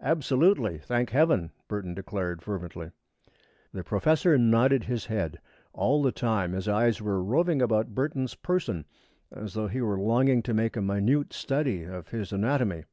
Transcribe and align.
"Absolutely, 0.00 0.78
thank 0.78 1.10
Heaven!" 1.10 1.50
Burton 1.68 1.92
declared, 1.92 2.40
fervently. 2.40 2.92
The 3.74 3.84
professor 3.84 4.38
nodded 4.38 4.84
his 4.84 5.04
head. 5.04 5.38
All 5.74 6.02
the 6.02 6.12
time 6.12 6.52
his 6.54 6.66
eyes 6.66 7.02
were 7.02 7.22
roving 7.22 7.60
about 7.60 7.94
Burton's 7.94 8.36
person, 8.36 8.86
as 9.30 9.52
though 9.52 9.68
he 9.68 9.82
were 9.82 10.00
longing 10.00 10.42
to 10.44 10.54
make 10.54 10.78
a 10.78 10.80
minute 10.80 11.34
study 11.34 11.82
of 11.84 12.08
his 12.08 12.32
anatomy. 12.32 12.84